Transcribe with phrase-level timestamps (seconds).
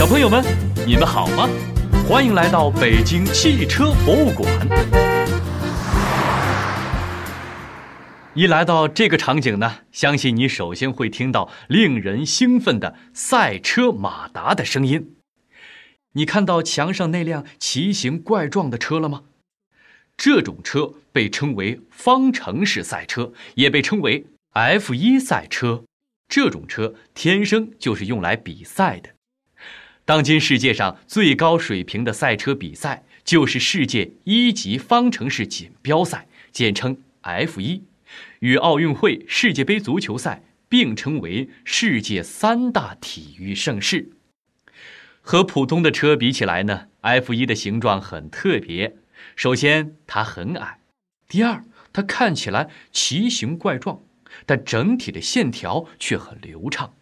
[0.00, 0.42] 小朋友们，
[0.86, 1.46] 你们好吗？
[2.08, 4.50] 欢迎来到北京汽车博物馆。
[8.32, 15.16] 一来到这个场景呢，相信你首先会听到令人兴奋的赛车马达的声音。
[16.12, 19.24] 你看到墙上那辆奇形怪状的车了吗？
[20.16, 25.84] 这种车被称为方程式赛车，也被称为 F1 赛车。
[26.26, 29.10] 这种车天生就是用来比赛的。
[30.04, 37.82] 当今世界上最高水平的赛车比赛，就是世界一级方程式锦标赛，简称 F1，
[38.40, 44.10] 与奥运会、世界杯足球赛并称为世界三大体育盛事。
[45.20, 48.96] 和普通的车比起来呢，F1 的形状很特别。
[49.36, 50.78] 首先，它很矮；
[51.28, 51.62] 第二，
[51.92, 54.02] 它看起来奇形怪状，
[54.46, 56.94] 但整体的线条却很流畅。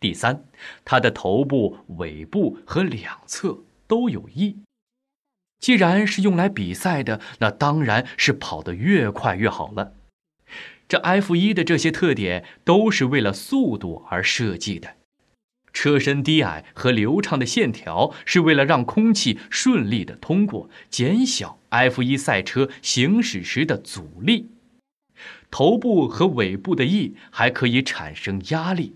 [0.00, 0.44] 第三，
[0.84, 4.58] 它的头部、尾部和两侧都有翼。
[5.60, 9.94] 既然是用来比赛的，那当然是跑得越快越好了。
[10.86, 14.94] 这 F 一的这些特点都是为了速度而设计的。
[15.72, 24.50] 车身低矮和流畅的线条是为了让空气顺利的通过，减小 F 一赛车行驶时的阻力。
[25.50, 28.94] 头部和尾部的翼还可以产生压力。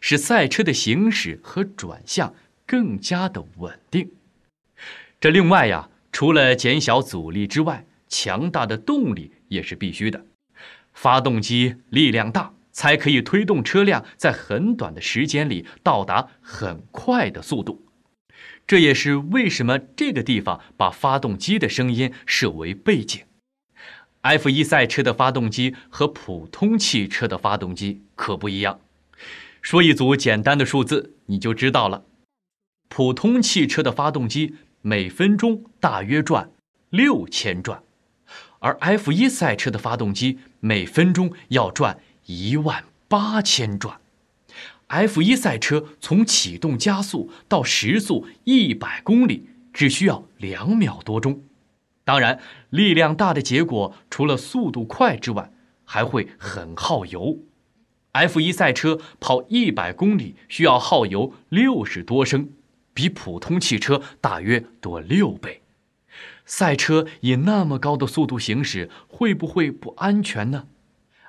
[0.00, 2.34] 使赛车的行驶和转向
[2.66, 4.10] 更加的稳定。
[5.20, 10.24] 这另外呀，除了减小阻力之外，强大的动力也是必须的。
[10.92, 17.84] 发动机力量大，才可以推动车辆在很短的时间里到达很快的速度。
[18.66, 23.22] 这也是为什么这个地方把发动机的声音设为背景。
[24.22, 28.80] F1 赛车的发动机和普通汽车的发动机可不一样。
[29.68, 32.06] 说一组简单的数字，你就知道了。
[32.88, 36.50] 普通汽车的发动机每分钟大约转
[36.88, 37.82] 六千转，
[38.60, 44.00] 而 F1 赛车的发动机每分钟要转一万八千转。
[44.88, 51.42] F1 赛车从启动加速到时速一百公里只需要两秒多钟。
[52.04, 52.40] 当然，
[52.70, 55.52] 力量大的结果除了速度快之外，
[55.84, 57.40] 还会很耗油。
[58.26, 62.48] F1 赛车跑一百公里需要耗油六十多升，
[62.92, 65.62] 比普通汽车大约多六倍。
[66.44, 70.66] 赛车以那么高的速度行驶，会不会不安全呢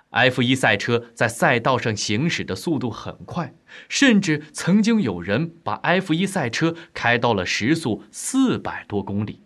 [0.09, 3.53] ？F1 赛车在赛道上行驶的速度很快，
[3.87, 9.41] 甚至曾经有人把 F1 赛车开到了时速四百多公里。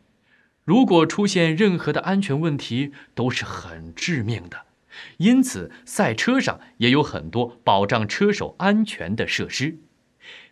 [0.64, 4.62] 如果出现任何的安全问题，都是很致命的。
[5.18, 9.78] 因此，赛车上也有很多保障车手安全的设施，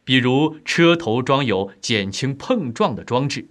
[0.03, 3.47] 比如车头装有减轻碰撞的装置，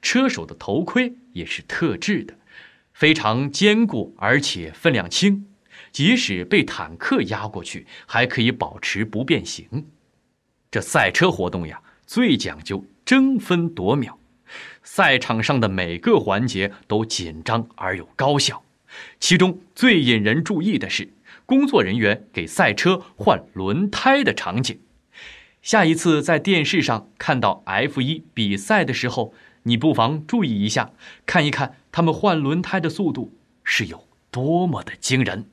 [0.00, 2.34] 车手的头盔也是特制的，
[2.92, 5.46] 非常坚固而且分量轻，
[5.90, 9.86] 即使被坦克压过去，还可以保持不变形。
[10.70, 14.18] 这赛车活动呀，最讲究争分夺秒，
[14.82, 18.62] 赛场上的每个环节都紧张而又高效。
[19.20, 21.12] 其中最引人注意的是，
[21.46, 24.78] 工作人员给赛车换轮胎的场景。
[25.62, 29.34] 下一次在电视上看到 F1 比赛的时候，
[29.64, 30.92] 你不妨注意一下，
[31.26, 33.34] 看一看他们换轮胎的速度
[33.64, 35.46] 是有多么的惊人。